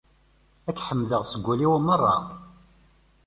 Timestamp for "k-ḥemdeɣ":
0.79-1.23